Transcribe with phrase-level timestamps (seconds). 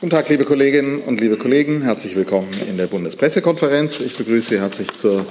[0.00, 1.82] Guten Tag, liebe Kolleginnen und liebe Kollegen.
[1.82, 4.00] Herzlich willkommen in der Bundespressekonferenz.
[4.00, 5.26] Ich begrüße Sie herzlich zur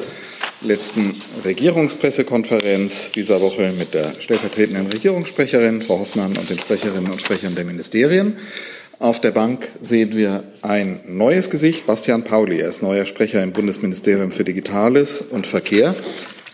[0.62, 7.56] letzten Regierungspressekonferenz dieser Woche mit der stellvertretenden Regierungssprecherin, Frau Hoffmann, und den Sprecherinnen und Sprechern
[7.56, 8.36] der Ministerien.
[9.00, 12.60] Auf der Bank sehen wir ein neues Gesicht, Bastian Pauli.
[12.60, 15.96] Er ist neuer Sprecher im Bundesministerium für Digitales und Verkehr.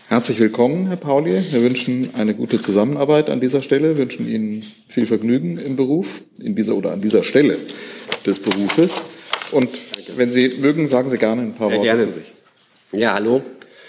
[0.08, 1.42] Herzlich willkommen, Herr Pauli.
[1.50, 6.54] Wir wünschen eine gute Zusammenarbeit an dieser Stelle, wünschen Ihnen viel Vergnügen im Beruf, in
[6.54, 7.58] dieser oder an dieser Stelle
[8.26, 9.02] des Berufes.
[9.52, 9.70] Und
[10.16, 12.04] wenn Sie mögen, sagen Sie gerne ein paar Sehr Worte gerne.
[12.06, 12.32] zu sich.
[12.92, 13.42] Ja, hallo.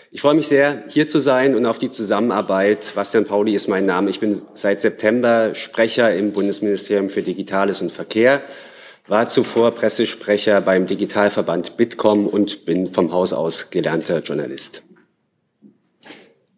[0.09, 2.93] Ich freue mich sehr, hier zu sein und auf die Zusammenarbeit.
[2.95, 4.09] Bastian Pauli ist mein Name.
[4.09, 8.41] Ich bin seit September Sprecher im Bundesministerium für Digitales und Verkehr,
[9.07, 14.83] war zuvor Pressesprecher beim Digitalverband Bitkom und bin vom Haus aus gelernter Journalist.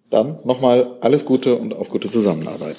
[0.09, 2.77] Dann nochmal alles Gute und auf gute Zusammenarbeit.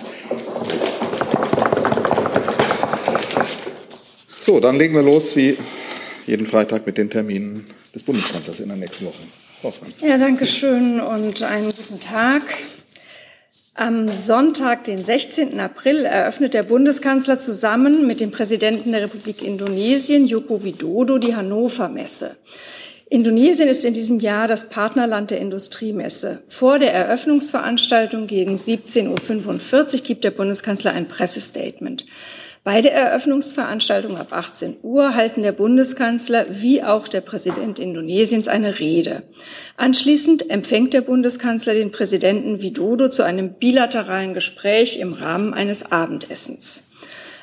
[4.51, 5.57] So, dann legen wir los wie
[6.27, 7.65] jeden Freitag mit den Terminen
[7.95, 9.23] des Bundeskanzlers in der nächsten Woche.
[9.63, 9.93] Hoffmann.
[10.03, 12.43] Ja, danke schön und einen guten Tag.
[13.75, 15.61] Am Sonntag, den 16.
[15.61, 21.89] April, eröffnet der Bundeskanzler zusammen mit dem Präsidenten der Republik Indonesien, Joko Widodo, die Hannover
[21.89, 22.35] Messe.
[23.09, 26.43] Indonesien ist in diesem Jahr das Partnerland der Industriemesse.
[26.49, 32.05] Vor der Eröffnungsveranstaltung gegen 17.45 Uhr gibt der Bundeskanzler ein Pressestatement.
[32.63, 38.79] Bei der Eröffnungsveranstaltung ab 18 Uhr halten der Bundeskanzler wie auch der Präsident Indonesiens eine
[38.79, 39.23] Rede.
[39.79, 46.83] Anschließend empfängt der Bundeskanzler den Präsidenten Widodo zu einem bilateralen Gespräch im Rahmen eines Abendessens.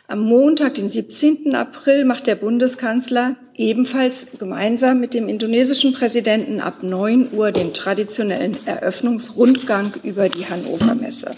[0.09, 1.55] Am Montag, den 17.
[1.55, 8.55] April, macht der Bundeskanzler ebenfalls gemeinsam mit dem indonesischen Präsidenten ab 9 Uhr den traditionellen
[8.67, 11.31] Eröffnungsrundgang über die Hannover Messe.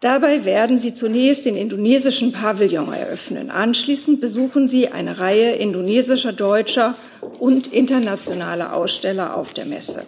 [0.00, 3.50] Dabei werden Sie zunächst den indonesischen Pavillon eröffnen.
[3.50, 6.94] Anschließend besuchen Sie eine Reihe indonesischer, deutscher
[7.40, 10.06] und internationaler Aussteller auf der Messe.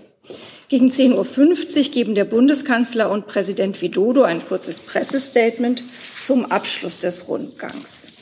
[0.69, 5.83] Gegen 10.50 Uhr geben der Bundeskanzler und Präsident Widodo ein kurzes Pressestatement
[6.21, 8.13] zum Abschluss des Rundgangs.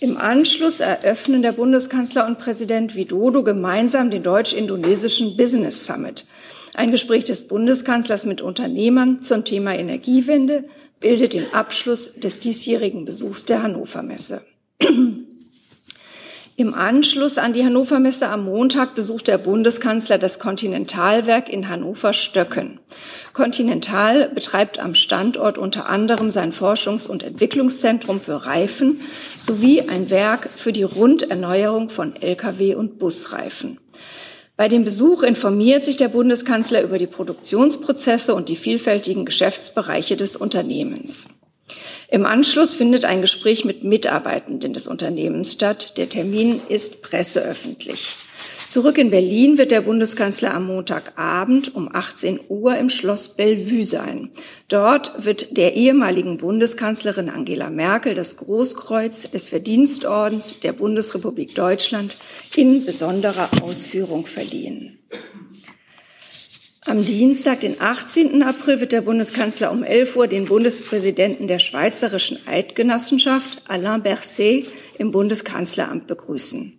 [0.00, 6.26] Im Anschluss eröffnen der Bundeskanzler und Präsident Widodo gemeinsam den deutsch-indonesischen Business Summit.
[6.74, 10.64] Ein Gespräch des Bundeskanzlers mit Unternehmern zum Thema Energiewende
[11.04, 14.40] bildet den Abschluss des diesjährigen Besuchs der Hannover Messe.
[16.56, 22.80] Im Anschluss an die Hannover Messe am Montag besucht der Bundeskanzler das Kontinentalwerk in Hannover-Stöcken.
[23.34, 29.02] Continental betreibt am Standort unter anderem sein Forschungs- und Entwicklungszentrum für Reifen
[29.36, 33.78] sowie ein Werk für die Runderneuerung von Lkw- und Busreifen.
[34.56, 40.36] Bei dem Besuch informiert sich der Bundeskanzler über die Produktionsprozesse und die vielfältigen Geschäftsbereiche des
[40.36, 41.28] Unternehmens.
[42.08, 45.96] Im Anschluss findet ein Gespräch mit Mitarbeitenden des Unternehmens statt.
[45.96, 48.14] Der Termin ist presseöffentlich.
[48.74, 54.30] Zurück in Berlin wird der Bundeskanzler am Montagabend um 18 Uhr im Schloss Bellevue sein.
[54.66, 62.16] Dort wird der ehemaligen Bundeskanzlerin Angela Merkel das Großkreuz des Verdienstordens der Bundesrepublik Deutschland
[62.56, 64.98] in besonderer Ausführung verliehen.
[66.86, 68.42] Am Dienstag, den 18.
[68.42, 74.66] April, wird der Bundeskanzler um 11 Uhr den Bundespräsidenten der Schweizerischen Eidgenossenschaft, Alain Berset,
[74.98, 76.78] im Bundeskanzleramt begrüßen.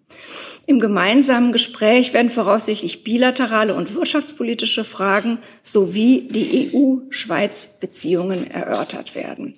[0.68, 9.56] Im gemeinsamen Gespräch werden voraussichtlich bilaterale und wirtschaftspolitische Fragen sowie die EU-Schweiz-Beziehungen erörtert werden.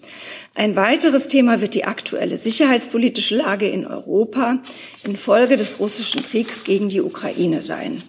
[0.55, 4.59] Ein weiteres Thema wird die aktuelle sicherheitspolitische Lage in Europa
[5.03, 8.01] infolge des russischen Kriegs gegen die Ukraine sein.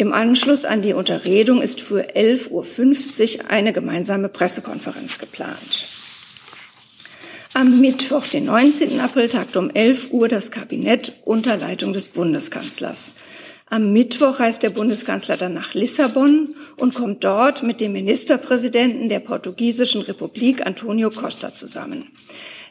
[0.00, 2.48] Im Anschluss an die Unterredung ist für 11.50
[3.44, 5.88] Uhr eine gemeinsame Pressekonferenz geplant.
[7.52, 8.98] Am Mittwoch, den 19.
[8.98, 13.12] April, tagt um 11 Uhr das Kabinett unter Leitung des Bundeskanzlers.
[13.72, 19.20] Am Mittwoch reist der Bundeskanzler dann nach Lissabon und kommt dort mit dem Ministerpräsidenten der
[19.20, 22.08] portugiesischen Republik, Antonio Costa, zusammen.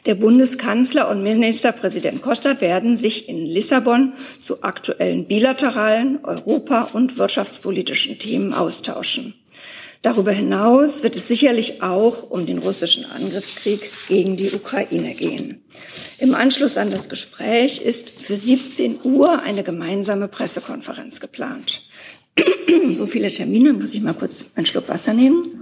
[0.04, 8.18] Der Bundeskanzler und Ministerpräsident Costa werden sich in Lissabon zu aktuellen bilateralen, europa- und wirtschaftspolitischen
[8.18, 9.32] Themen austauschen.
[10.02, 15.62] Darüber hinaus wird es sicherlich auch um den russischen Angriffskrieg gegen die Ukraine gehen.
[16.18, 21.82] Im Anschluss an das Gespräch ist für 17 Uhr eine gemeinsame Pressekonferenz geplant.
[22.92, 25.59] So viele Termine, muss ich mal kurz einen Schluck Wasser nehmen.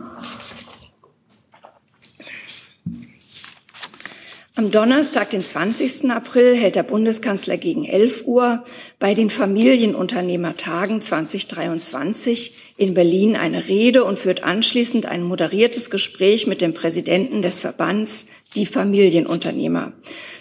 [4.58, 6.10] Am Donnerstag, den 20.
[6.10, 8.64] April, hält der Bundeskanzler gegen 11 Uhr
[8.98, 16.60] bei den Familienunternehmertagen 2023 in Berlin eine Rede und führt anschließend ein moderiertes Gespräch mit
[16.60, 18.26] dem Präsidenten des Verbands
[18.56, 19.92] Die Familienunternehmer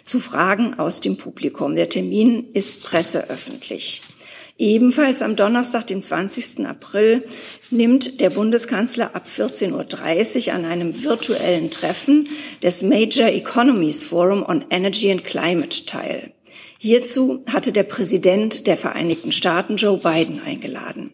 [0.03, 1.75] zu Fragen aus dem Publikum.
[1.75, 4.01] Der Termin ist presseöffentlich.
[4.59, 6.65] Ebenfalls am Donnerstag, den 20.
[6.65, 7.23] April,
[7.69, 12.27] nimmt der Bundeskanzler ab 14.30 Uhr an einem virtuellen Treffen
[12.63, 16.31] des Major Economies Forum on Energy and Climate teil.
[16.79, 21.06] Hierzu hatte der Präsident der Vereinigten Staaten Joe Biden eingeladen.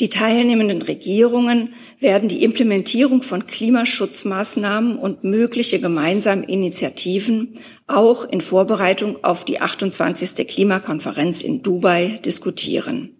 [0.00, 9.22] Die teilnehmenden Regierungen werden die Implementierung von Klimaschutzmaßnahmen und mögliche gemeinsame Initiativen auch in Vorbereitung
[9.22, 10.46] auf die 28.
[10.46, 13.16] Klimakonferenz in Dubai diskutieren.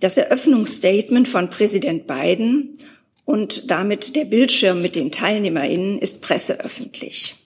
[0.00, 2.78] Das Eröffnungsstatement von Präsident Biden
[3.24, 7.36] und damit der Bildschirm mit den Teilnehmerinnen ist presseöffentlich.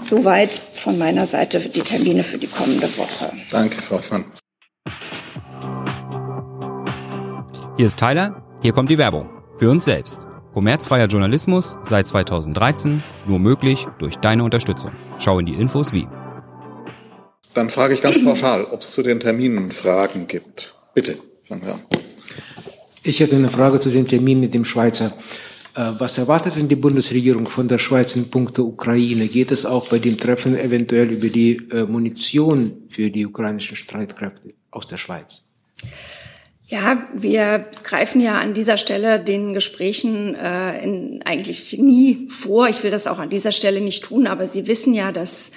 [0.00, 3.32] Soweit von meiner Seite die Termine für die kommende Woche.
[3.50, 4.24] Danke, Frau Pfann.
[7.76, 9.28] Hier ist Tyler, hier kommt die Werbung.
[9.56, 10.28] Für uns selbst.
[10.52, 14.92] Kommerzfreier Journalismus seit 2013, nur möglich durch deine Unterstützung.
[15.18, 16.06] Schau in die Infos wie.
[17.52, 20.72] Dann frage ich ganz pauschal, ob es zu den Terminen Fragen gibt.
[20.94, 21.18] Bitte,
[21.48, 21.80] fangen wir an.
[23.02, 25.12] Ich hätte eine Frage zu dem Termin mit dem Schweizer.
[25.74, 29.26] Äh, was erwartet denn die Bundesregierung von der Schweiz in puncto Ukraine?
[29.26, 34.54] Geht es auch bei dem Treffen eventuell über die äh, Munition für die ukrainischen Streitkräfte
[34.70, 35.44] aus der Schweiz?
[36.66, 42.68] Ja, wir greifen ja an dieser Stelle den Gesprächen äh, in, eigentlich nie vor.
[42.68, 45.52] Ich will das auch an dieser Stelle nicht tun, aber Sie wissen ja, dass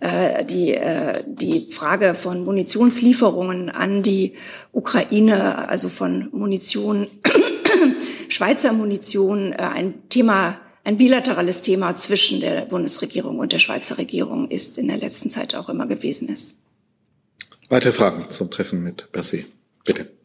[0.00, 4.34] äh, die, äh, die Frage von Munitionslieferungen an die
[4.72, 7.06] Ukraine, also von Munition,
[8.28, 14.50] Schweizer Munition, äh, ein Thema ein bilaterales Thema zwischen der Bundesregierung und der Schweizer Regierung
[14.50, 16.54] ist in der letzten Zeit auch immer gewesen ist.
[17.68, 19.46] Weitere Fragen zum Treffen mit Berset?
[19.84, 20.17] Bitte.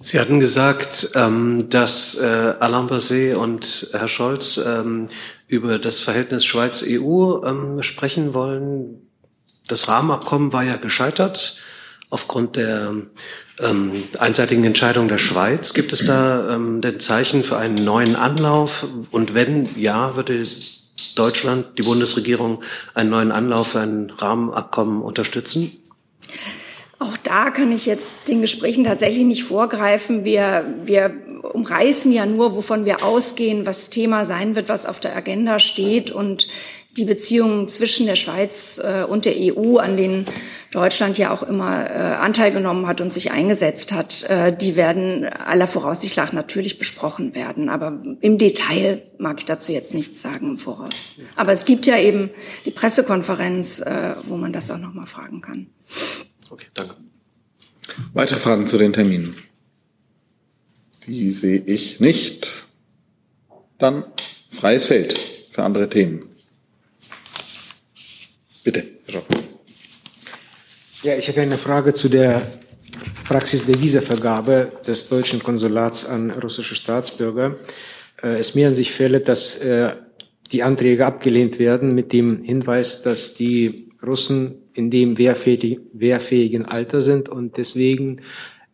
[0.00, 5.06] Sie hatten gesagt, ähm, dass äh, Alain Berset und Herr Scholz ähm,
[5.46, 9.08] über das Verhältnis Schweiz-EU ähm, sprechen wollen.
[9.66, 11.56] Das Rahmenabkommen war ja gescheitert
[12.10, 12.94] aufgrund der
[13.60, 15.74] ähm, einseitigen Entscheidung der Schweiz.
[15.74, 18.86] Gibt es da ähm, denn Zeichen für einen neuen Anlauf?
[19.10, 20.46] Und wenn ja, würde
[21.14, 22.62] Deutschland, die Bundesregierung,
[22.94, 25.72] einen neuen Anlauf für ein Rahmenabkommen unterstützen?
[26.98, 30.24] Auch da kann ich jetzt den Gesprächen tatsächlich nicht vorgreifen.
[30.24, 31.12] Wir, wir
[31.42, 36.10] umreißen ja nur, wovon wir ausgehen, was Thema sein wird, was auf der Agenda steht
[36.10, 36.48] und
[36.96, 40.26] die Beziehungen zwischen der Schweiz äh, und der EU, an denen
[40.70, 45.24] Deutschland ja auch immer äh, Anteil genommen hat und sich eingesetzt hat, äh, die werden
[45.24, 47.68] aller Voraussicht nach natürlich besprochen werden.
[47.68, 51.14] Aber im Detail mag ich dazu jetzt nichts sagen im Voraus.
[51.36, 52.30] Aber es gibt ja eben
[52.64, 55.66] die Pressekonferenz, äh, wo man das auch noch mal fragen kann.
[56.54, 56.94] Okay, danke.
[58.12, 59.34] Weitere Fragen zu den Terminen?
[61.04, 62.48] Die sehe ich nicht.
[63.76, 64.04] Dann
[64.50, 65.18] freies Feld
[65.50, 66.28] für andere Themen.
[68.62, 69.24] Bitte, Herr
[71.02, 72.46] Ja, ich hätte eine Frage zu der
[73.24, 77.56] Praxis der Visavergabe des deutschen Konsulats an russische Staatsbürger.
[78.22, 79.96] Äh, es mehren sich Fälle, dass äh,
[80.52, 87.28] die Anträge abgelehnt werden mit dem Hinweis, dass die Russen in dem wehrfähigen Alter sind
[87.28, 88.20] und deswegen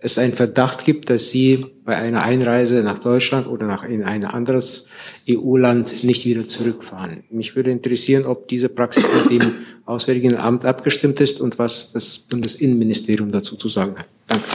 [0.02, 4.24] es einen Verdacht gibt, dass sie bei einer Einreise nach Deutschland oder nach in ein
[4.24, 4.86] anderes
[5.28, 7.24] EU-Land nicht wieder zurückfahren.
[7.30, 9.52] Mich würde interessieren, ob diese Praxis mit dem
[9.84, 14.06] Auswärtigen Amt abgestimmt ist und was das Bundesinnenministerium dazu zu sagen hat.
[14.26, 14.46] Danke.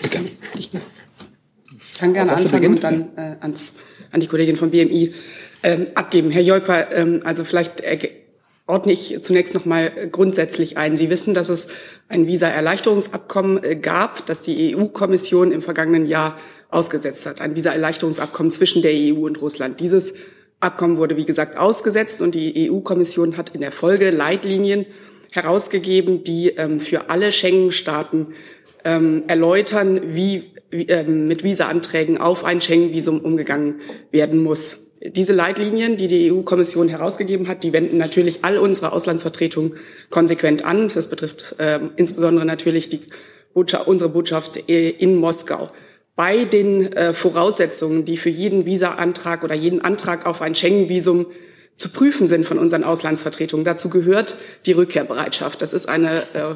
[0.00, 0.80] Bitte.
[1.94, 3.74] Ich kann gerne anfangen und dann äh, ans,
[4.10, 5.12] an die Kollegin von BMI
[5.62, 6.30] ähm, abgeben.
[6.30, 7.82] Herr Jolkwa, ähm, also vielleicht
[8.66, 10.96] ordne ich zunächst noch mal grundsätzlich ein.
[10.96, 11.68] Sie wissen, dass es
[12.08, 16.38] ein Visa-Erleichterungsabkommen äh, gab, das die EU-Kommission im vergangenen Jahr
[16.70, 17.40] ausgesetzt hat.
[17.40, 19.80] Ein Visa-Erleichterungsabkommen zwischen der EU und Russland.
[19.80, 20.14] Dieses
[20.60, 24.86] Abkommen wurde, wie gesagt, ausgesetzt und die EU-Kommission hat in der Folge Leitlinien
[25.30, 28.28] herausgegeben, die ähm, für alle Schengen-Staaten
[28.84, 33.80] ähm, erläutern, wie, wie ähm, mit Visa-Anträgen auf ein Schengen-Visum umgegangen
[34.10, 34.83] werden muss.
[35.00, 39.74] Diese Leitlinien, die die EU-Kommission herausgegeben hat, die wenden natürlich all unsere Auslandsvertretungen
[40.10, 40.90] konsequent an.
[40.94, 43.00] Das betrifft äh, insbesondere natürlich die
[43.52, 45.68] Botschaft, unsere Botschaft äh, in Moskau.
[46.16, 51.26] Bei den äh, Voraussetzungen, die für jeden Visa-Antrag oder jeden Antrag auf ein Schengen-Visum
[51.76, 53.64] zu prüfen sind von unseren Auslandsvertretungen.
[53.64, 54.36] Dazu gehört
[54.66, 55.60] die Rückkehrbereitschaft.
[55.60, 56.54] Das ist eine äh,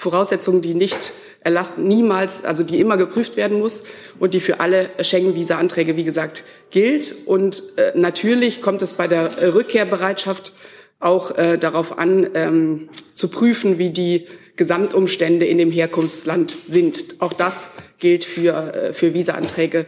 [0.00, 3.84] Voraussetzung, die nicht erlassen, niemals, also die immer geprüft werden muss
[4.18, 7.14] und die für alle Schengen-Visa-Anträge, wie gesagt, gilt.
[7.26, 10.54] Und äh, natürlich kommt es bei der Rückkehrbereitschaft
[11.00, 14.26] auch äh, darauf an, ähm, zu prüfen, wie die
[14.56, 17.20] Gesamtumstände in dem Herkunftsland sind.
[17.20, 19.84] Auch das gilt für, äh, für Visa-Anträge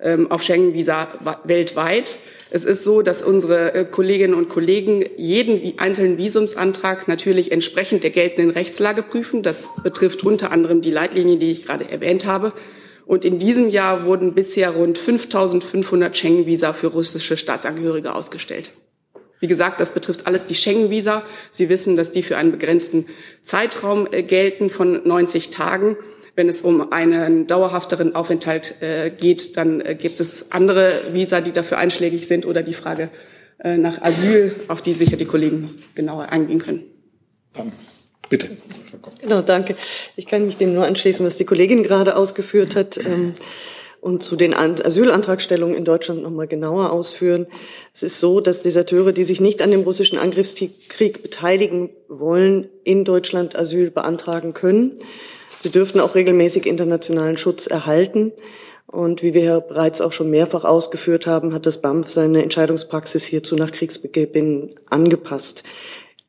[0.00, 1.08] ähm, auf Schengen-Visa
[1.44, 2.18] weltweit.
[2.54, 8.10] Es ist so, dass unsere äh, Kolleginnen und Kollegen jeden einzelnen Visumsantrag natürlich entsprechend der
[8.10, 9.42] geltenden Rechtslage prüfen.
[9.42, 12.52] Das betrifft unter anderem die Leitlinien, die ich gerade erwähnt habe.
[13.06, 18.72] Und in diesem Jahr wurden bisher rund 5.500 Schengen-Visa für russische Staatsangehörige ausgestellt.
[19.40, 21.22] Wie gesagt, das betrifft alles die Schengen-Visa.
[21.52, 23.06] Sie wissen, dass die für einen begrenzten
[23.40, 25.96] Zeitraum äh, gelten von 90 Tagen.
[26.34, 31.52] Wenn es um einen dauerhafteren Aufenthalt äh, geht, dann äh, gibt es andere Visa, die
[31.52, 33.10] dafür einschlägig sind oder die Frage
[33.58, 36.84] äh, nach Asyl, auf die sicher die Kollegen genauer eingehen können.
[37.54, 37.72] Dann
[38.28, 38.50] bitte.
[39.20, 39.76] Genau, danke.
[40.16, 42.96] Ich kann mich dem nur anschließen, was die Kollegin gerade ausgeführt hat.
[42.98, 43.34] Ähm,
[44.02, 47.46] und zu den Asylantragstellungen in Deutschland noch mal genauer ausführen.
[47.94, 53.04] Es ist so, dass Deserteure, die sich nicht an dem russischen Angriffskrieg beteiligen wollen, in
[53.04, 54.96] Deutschland Asyl beantragen können.
[55.62, 58.32] Sie dürften auch regelmäßig internationalen Schutz erhalten.
[58.88, 63.24] Und wie wir ja bereits auch schon mehrfach ausgeführt haben, hat das BAMF seine Entscheidungspraxis
[63.24, 65.62] hierzu nach Kriegsbeginn angepasst.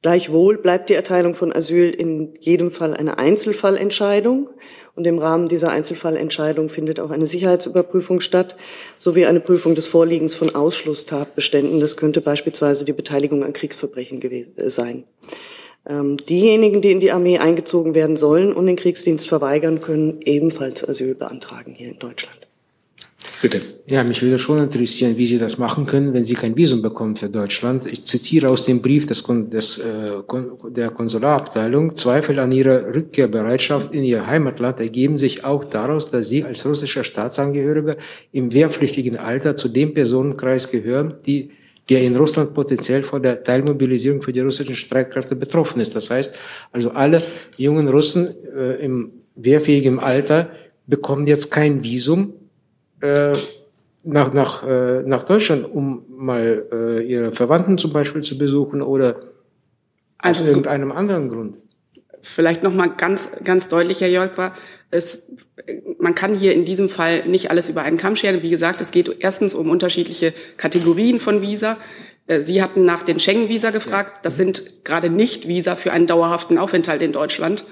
[0.03, 4.49] Gleichwohl bleibt die Erteilung von Asyl in jedem Fall eine Einzelfallentscheidung.
[4.95, 8.55] Und im Rahmen dieser Einzelfallentscheidung findet auch eine Sicherheitsüberprüfung statt,
[8.99, 11.79] sowie eine Prüfung des Vorliegens von Ausschlusstatbeständen.
[11.79, 14.21] Das könnte beispielsweise die Beteiligung an Kriegsverbrechen
[14.67, 15.05] sein.
[15.87, 20.87] Ähm, diejenigen, die in die Armee eingezogen werden sollen und den Kriegsdienst verweigern, können ebenfalls
[20.87, 22.43] Asyl beantragen hier in Deutschland.
[23.41, 23.61] Bitte.
[23.87, 27.17] Ja, mich würde schon interessieren, wie Sie das machen können, wenn Sie kein Visum bekommen
[27.17, 27.85] für Deutschland.
[27.85, 30.11] Ich zitiere aus dem Brief des, des, äh,
[30.69, 31.93] der Konsularabteilung.
[31.97, 37.03] Zweifel an Ihrer Rückkehrbereitschaft in Ihr Heimatland ergeben sich auch daraus, dass Sie als russischer
[37.03, 37.97] Staatsangehöriger
[38.31, 41.49] im wehrpflichtigen Alter zu dem Personenkreis gehören, die
[41.89, 45.95] der in Russland potenziell von der Teilmobilisierung für die russischen Streitkräfte betroffen ist.
[45.95, 46.33] Das heißt,
[46.71, 47.21] also alle
[47.57, 50.49] jungen Russen äh, im wehrfähigen Alter
[50.87, 52.33] bekommen jetzt kein Visum
[53.01, 53.33] äh,
[54.03, 59.21] nach, nach, äh, nach Deutschland, um mal äh, ihre Verwandten zum Beispiel zu besuchen oder
[60.17, 61.59] also aus irgendeinem anderen Grund?
[62.21, 64.53] Vielleicht noch mal ganz, ganz deutlich, Herr Jörg, war,
[64.93, 65.23] es,
[65.97, 68.43] man kann hier in diesem Fall nicht alles über einen Kamm scheren.
[68.43, 71.77] Wie gesagt, es geht erstens um unterschiedliche Kategorien von Visa.
[72.27, 74.25] Äh, Sie hatten nach den Schengen-Visa gefragt.
[74.25, 77.65] Das sind gerade nicht Visa für einen dauerhaften Aufenthalt in Deutschland.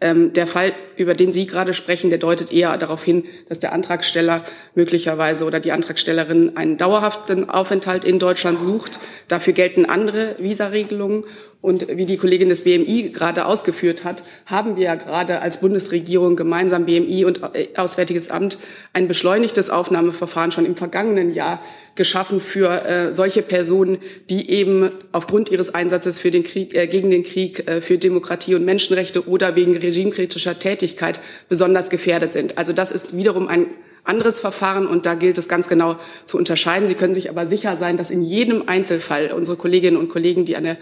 [0.00, 3.72] Ähm, der Fall, über den Sie gerade sprechen, der deutet eher darauf hin, dass der
[3.72, 8.98] Antragsteller möglicherweise oder die Antragstellerin einen dauerhaften Aufenthalt in Deutschland sucht.
[9.28, 11.24] Dafür gelten andere Visaregelungen.
[11.64, 16.36] Und wie die Kollegin des BMI gerade ausgeführt hat, haben wir ja gerade als Bundesregierung
[16.36, 17.40] gemeinsam BMI und
[17.78, 18.58] Auswärtiges Amt
[18.92, 21.62] ein beschleunigtes Aufnahmeverfahren schon im vergangenen Jahr
[21.94, 23.96] geschaffen für äh, solche Personen,
[24.28, 28.54] die eben aufgrund ihres Einsatzes für den Krieg, äh, gegen den Krieg, äh, für Demokratie
[28.54, 32.58] und Menschenrechte oder wegen regimekritischer Tätigkeit besonders gefährdet sind.
[32.58, 33.68] Also das ist wiederum ein
[34.04, 36.88] anderes Verfahren und da gilt es ganz genau zu unterscheiden.
[36.88, 40.56] Sie können sich aber sicher sein, dass in jedem Einzelfall unsere Kolleginnen und Kollegen, die
[40.56, 40.76] an der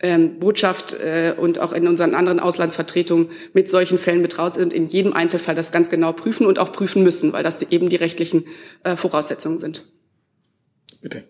[0.00, 4.86] ähm, Botschaft äh, und auch in unseren anderen Auslandsvertretungen mit solchen Fällen betraut sind, in
[4.86, 8.44] jedem Einzelfall das ganz genau prüfen und auch prüfen müssen, weil das eben die rechtlichen
[8.84, 9.84] äh, Voraussetzungen sind.
[11.00, 11.24] Bitte.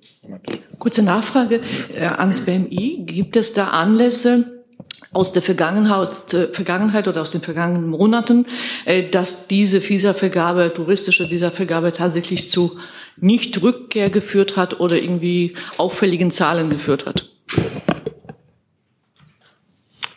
[0.79, 1.61] Kurze Nachfrage
[1.95, 3.05] äh, ans BMI.
[3.05, 4.65] Gibt es da Anlässe
[5.13, 8.47] aus der Vergangenheit, äh, Vergangenheit oder aus den vergangenen Monaten,
[8.87, 12.79] äh, dass diese Visavergabe, touristische Visavergabe tatsächlich zu
[13.17, 17.29] Nicht-Rückkehr geführt hat oder irgendwie auffälligen Zahlen geführt hat?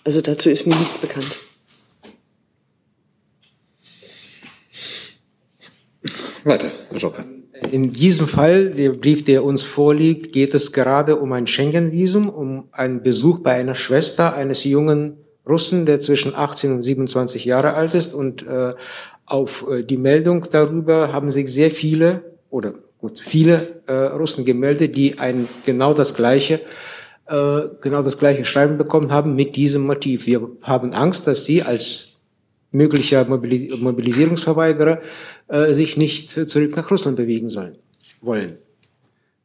[0.04, 1.38] Also dazu ist mir nichts bekannt.
[6.44, 7.26] Weiter, Herr Joker.
[7.72, 12.68] In diesem Fall, der Brief, der uns vorliegt, geht es gerade um ein Schengen-Visum, um
[12.72, 15.18] einen Besuch bei einer Schwester eines jungen
[15.48, 18.16] Russen, der zwischen 18 und 27 Jahre alt ist.
[18.16, 18.74] Und äh,
[19.28, 24.96] auf äh, die Meldung darüber haben sich sehr viele oder gut viele äh, Russen gemeldet,
[24.96, 26.62] die ein genau das gleiche
[27.32, 30.28] äh, genau das gleiche Schreiben bekommen haben mit diesem Motiv.
[30.28, 32.10] Wir haben Angst, dass sie als
[32.72, 35.02] möglicher Mobilisierungsverweigerer
[35.48, 37.76] äh, sich nicht zurück nach Russland bewegen sollen,
[38.22, 38.58] wollen.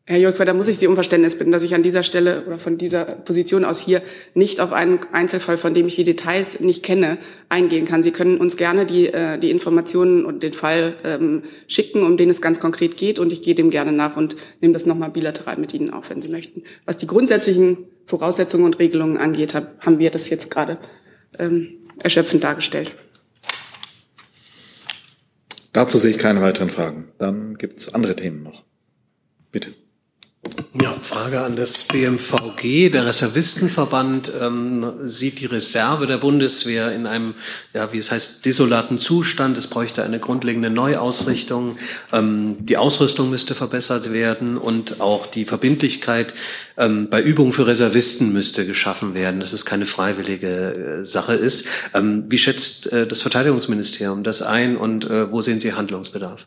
[0.08, 2.60] Herr Jörg, da muss ich Sie um Verständnis bitten, dass ich an dieser Stelle oder
[2.60, 4.02] von dieser Position aus hier
[4.34, 8.04] nicht auf einen Einzelfall, von dem ich die Details nicht kenne, eingehen kann.
[8.04, 12.30] Sie können uns gerne die, äh, die Informationen und den Fall ähm, schicken, um den
[12.30, 15.58] es ganz konkret geht, und ich gehe dem gerne nach und nehme das nochmal bilateral
[15.58, 16.62] mit Ihnen auf, wenn Sie möchten.
[16.84, 20.78] Was die grundsätzlichen Voraussetzungen und Regelungen angeht, haben wir das jetzt gerade
[21.40, 22.94] ähm, erschöpfend dargestellt.
[25.72, 27.08] Dazu sehe ich keine weiteren Fragen.
[27.18, 28.62] Dann gibt es andere Themen noch.
[29.50, 29.74] Bitte.
[30.82, 32.90] Ja, Frage an das BMVG.
[32.90, 37.34] Der Reservistenverband ähm, sieht die Reserve der Bundeswehr in einem,
[37.72, 39.56] ja, wie es heißt, desolaten Zustand.
[39.56, 41.78] Es bräuchte eine grundlegende Neuausrichtung.
[42.12, 46.34] Ähm, die Ausrüstung müsste verbessert werden und auch die Verbindlichkeit
[46.76, 50.48] ähm, bei Übungen für Reservisten müsste geschaffen werden, dass es keine freiwillige
[51.00, 51.66] äh, Sache ist.
[51.94, 56.46] Ähm, wie schätzt äh, das Verteidigungsministerium das ein und äh, wo sehen Sie Handlungsbedarf?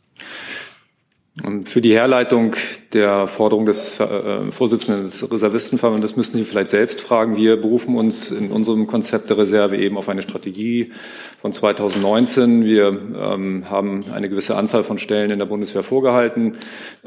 [1.65, 2.55] Für die Herleitung
[2.91, 7.35] der Forderung des äh, Vorsitzenden des Reservistenverbandes müssen Sie vielleicht selbst fragen.
[7.35, 10.91] Wir berufen uns in unserem Konzept der Reserve eben auf eine Strategie
[11.41, 12.65] von 2019.
[12.65, 16.57] Wir ähm, haben eine gewisse Anzahl von Stellen in der Bundeswehr vorgehalten,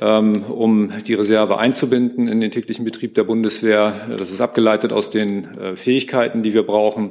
[0.00, 3.92] ähm, um die Reserve einzubinden in den täglichen Betrieb der Bundeswehr.
[4.16, 7.10] Das ist abgeleitet aus den äh, Fähigkeiten, die wir brauchen.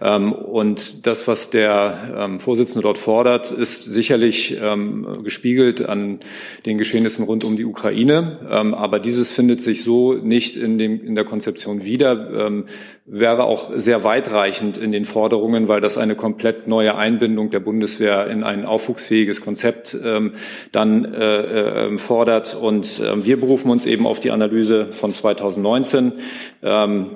[0.00, 6.20] Ähm, und das, was der ähm, Vorsitzende dort fordert, ist sicherlich ähm, gespiegelt an
[6.66, 8.48] den Geschehnissen rund um die Ukraine.
[8.50, 12.62] Ähm, aber dieses findet sich so nicht in, dem, in der Konzeption wieder
[13.10, 18.28] wäre auch sehr weitreichend in den Forderungen, weil das eine komplett neue Einbindung der Bundeswehr
[18.28, 20.34] in ein aufwuchsfähiges Konzept ähm,
[20.70, 22.54] dann äh, äh, fordert.
[22.54, 26.12] Und äh, wir berufen uns eben auf die Analyse von 2019.
[26.62, 27.06] Ähm,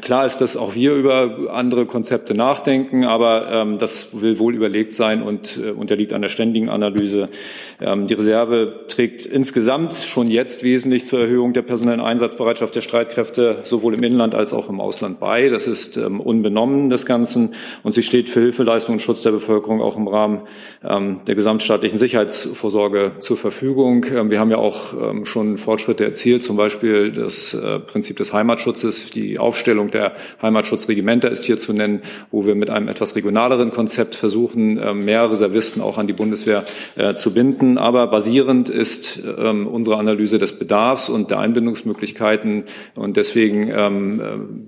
[0.00, 4.94] klar ist, dass auch wir über andere Konzepte nachdenken, aber ähm, das will wohl überlegt
[4.94, 7.28] sein und äh, unterliegt einer ständigen Analyse.
[7.80, 13.58] Ähm, die Reserve trägt insgesamt schon jetzt wesentlich zur Erhöhung der personellen Einsatzbereitschaft der Streitkräfte
[13.64, 15.48] sowohl im Inland als auch im Ausland bei.
[15.48, 19.82] Das ist ähm, unbenommen des Ganzen und sie steht für Hilfeleistung und Schutz der Bevölkerung
[19.82, 20.42] auch im Rahmen
[20.84, 24.06] ähm, der gesamtstaatlichen Sicherheitsvorsorge zur Verfügung.
[24.14, 28.32] Ähm, wir haben ja auch ähm, schon Fortschritte erzielt, zum Beispiel das äh, Prinzip des
[28.32, 29.10] Heimatschutzes.
[29.10, 34.14] Die Aufstellung der Heimatschutzregimenter ist hier zu nennen, wo wir mit einem etwas regionaleren Konzept
[34.14, 36.64] versuchen, äh, mehr Reservisten auch an die Bundeswehr
[36.96, 37.76] äh, zu binden.
[37.76, 42.64] Aber basierend ist ähm, unsere Analyse des Bedarfs und der Einbindungsmöglichkeiten
[42.96, 44.22] und deswegen ähm, äh,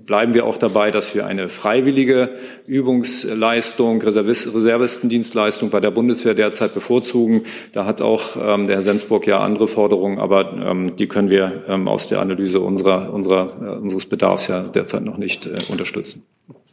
[0.05, 2.29] bleiben wir auch dabei, dass wir eine freiwillige
[2.67, 7.41] Übungsleistung, Reservistendienstleistung bei der Bundeswehr derzeit bevorzugen.
[7.73, 11.63] Da hat auch ähm, der Herr Sensburg ja andere Forderungen, aber ähm, die können wir
[11.67, 16.23] ähm, aus der Analyse unserer, unserer, äh, unseres Bedarfs ja derzeit noch nicht äh, unterstützen.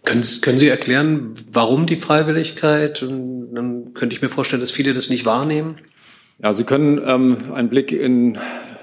[0.04, 3.02] Können, können Sie erklären, warum die Freiwilligkeit?
[3.02, 5.78] Und dann könnte ich mir vorstellen, dass viele das nicht wahrnehmen.
[6.42, 8.38] Ja, Sie können ähm, einen Blick in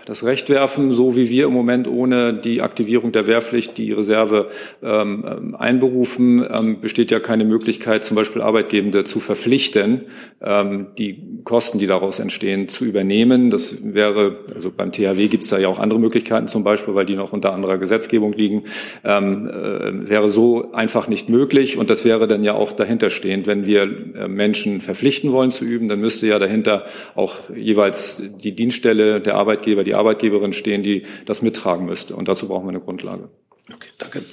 [0.09, 4.49] das Recht werfen, so wie wir im Moment ohne die Aktivierung der Wehrpflicht die Reserve
[4.81, 10.05] ähm, ähm, einberufen, ähm, besteht ja keine Möglichkeit, zum Beispiel Arbeitgebende zu verpflichten,
[10.41, 13.51] ähm, die Kosten, die daraus entstehen, zu übernehmen.
[13.51, 17.05] Das wäre, also beim THW gibt es da ja auch andere Möglichkeiten, zum Beispiel, weil
[17.05, 18.63] die noch unter anderer Gesetzgebung liegen,
[19.03, 21.77] ähm, äh, wäre so einfach nicht möglich.
[21.77, 25.87] Und das wäre dann ja auch dahinterstehend, wenn wir äh, Menschen verpflichten wollen zu üben,
[25.87, 31.41] dann müsste ja dahinter auch jeweils die Dienststelle, der Arbeitgeber, die Arbeitgeberin stehen, die das
[31.41, 32.15] mittragen müsste.
[32.15, 33.29] Und dazu brauchen wir eine Grundlage.
[33.71, 34.23] Okay, danke.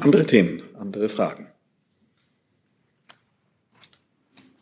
[0.00, 1.48] Andere Themen, andere Fragen.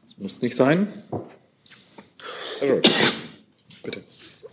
[0.03, 0.93] Das muss nicht sein.
[2.61, 2.81] Also,
[3.83, 4.03] bitte.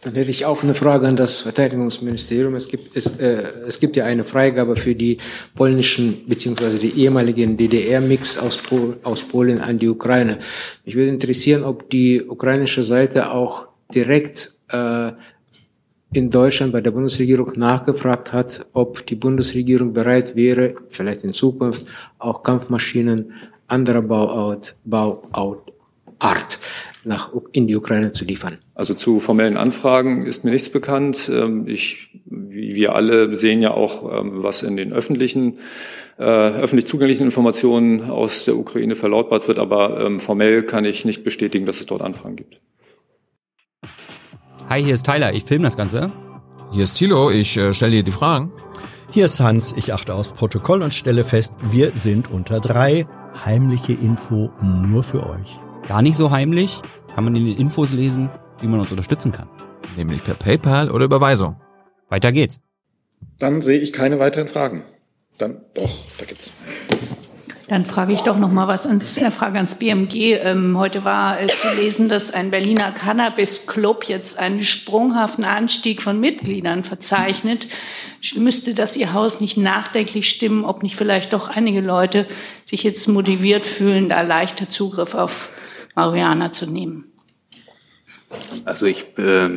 [0.01, 2.53] Dann hätte ich auch eine Frage an das Verteidigungsministerium.
[2.55, 5.17] Es gibt, es, äh, es gibt ja eine Freigabe für die
[5.55, 10.37] polnischen beziehungsweise die ehemaligen DDR-Mix aus, Pol aus Polen an die Ukraine.
[10.85, 15.11] Mich würde interessieren, ob die ukrainische Seite auch direkt äh,
[16.13, 21.87] in Deutschland bei der Bundesregierung nachgefragt hat, ob die Bundesregierung bereit wäre, vielleicht in Zukunft
[22.19, 23.33] auch Kampfmaschinen
[23.67, 25.73] anderer Bauart, Bauart
[27.07, 28.57] nach, in die Ukraine zu liefern.
[28.75, 31.29] Also zu formellen Anfragen ist mir nichts bekannt.
[31.33, 35.59] Ähm, ich, wie wir alle sehen ja auch, ähm, was in den öffentlichen,
[36.19, 41.23] äh, öffentlich zugänglichen Informationen aus der Ukraine verlautbart wird, aber ähm, formell kann ich nicht
[41.23, 42.59] bestätigen, dass es dort Anfragen gibt.
[44.69, 46.11] Hi, hier ist Tyler, ich filme das Ganze.
[46.71, 48.51] Hier ist Thilo, ich äh, stelle dir die Fragen.
[49.11, 53.07] Hier ist Hans, ich achte aufs Protokoll und stelle fest, wir sind unter drei.
[53.45, 55.59] Heimliche Info nur für euch.
[55.87, 56.81] Gar nicht so heimlich,
[57.15, 58.29] kann man in den Infos lesen
[58.61, 59.49] wie man uns unterstützen kann.
[59.95, 61.59] Nämlich per PayPal oder Überweisung.
[62.09, 62.59] Weiter geht's.
[63.39, 64.83] Dann sehe ich keine weiteren Fragen.
[65.37, 66.51] Dann doch, da gibt's.
[67.67, 70.37] Dann frage ich doch noch mal was ans äh, Frage ans BMG.
[70.41, 76.01] Ähm, heute war äh, zu lesen, dass ein Berliner Cannabis Club jetzt einen sprunghaften Anstieg
[76.01, 77.67] von Mitgliedern verzeichnet.
[78.35, 82.25] Müsste das Ihr Haus nicht nachdenklich stimmen, ob nicht vielleicht doch einige Leute
[82.65, 85.49] sich jetzt motiviert fühlen, da leichter Zugriff auf
[85.97, 87.05] Marihuana zu nehmen?
[88.65, 89.49] Also ich äh, äh,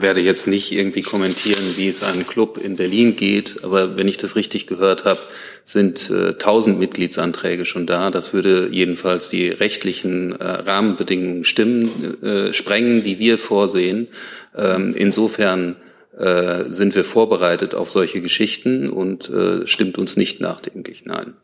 [0.00, 4.16] werde jetzt nicht irgendwie kommentieren, wie es einem Club in Berlin geht, aber wenn ich
[4.16, 5.20] das richtig gehört habe,
[5.64, 8.10] sind äh, 1000 Mitgliedsanträge schon da.
[8.10, 14.08] Das würde jedenfalls die rechtlichen äh, Rahmenbedingungen stimmen, äh, sprengen, die wir vorsehen.
[14.56, 15.76] Ähm, insofern
[16.16, 21.04] äh, sind wir vorbereitet auf solche Geschichten und äh, stimmt uns nicht nachdenklich.
[21.04, 21.34] Nein.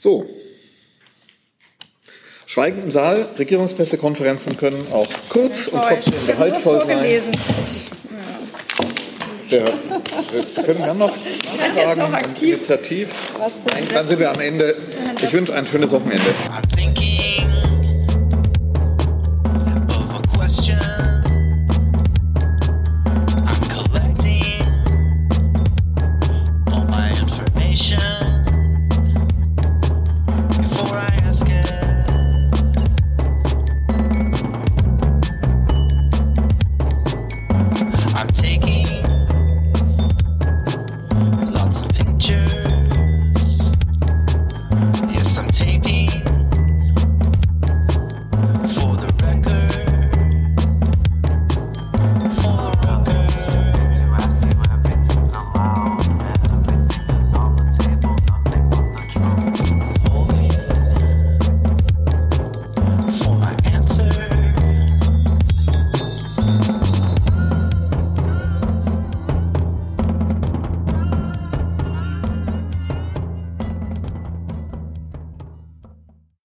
[0.00, 0.24] So,
[2.46, 3.30] Schweigen im Saal.
[3.36, 7.04] Regierungspressekonferenzen können auch kurz und trotzdem gehaltvoll sein.
[9.50, 9.64] Ja,
[10.54, 11.16] wir können dann noch
[11.74, 13.10] nachfragen und initiativ.
[13.92, 14.76] Dann sind wir am Ende.
[15.20, 16.32] Ich wünsche ein schönes Wochenende.